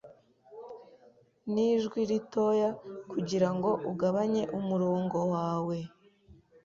[1.53, 2.69] Nijwi ritoya
[3.11, 5.77] kugirango ugabanye umurongo wawe